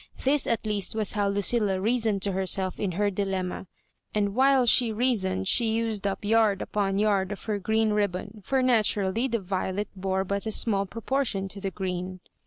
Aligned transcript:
This 0.23 0.47
at 0.47 0.65
least 0.65 0.95
was 0.95 1.13
how 1.13 1.27
Lucilla 1.27 1.79
reasoned 1.79 2.23
to 2.23 2.31
herself 2.31 2.79
in 2.79 2.93
her 2.93 3.11
dilemma; 3.11 3.67
and 4.15 4.33
while 4.33 4.65
she 4.65 4.91
reason 4.91 5.41
ed 5.41 5.47
she 5.47 5.71
used 5.75 6.07
up 6.07 6.25
yard 6.25 6.59
upon 6.59 6.97
yard 6.97 7.31
of 7.31 7.43
her 7.43 7.59
green 7.59 7.91
rib. 7.91 8.13
bon 8.13 8.41
(for 8.41 8.63
naturally 8.63 9.27
the 9.27 9.37
violet 9.37 9.89
bore 9.95 10.23
but 10.23 10.47
a 10.47 10.51
small 10.51 10.87
pro 10.87 11.01
portion 11.01 11.47
to 11.49 11.61
the 11.61 11.69
green). 11.69 12.19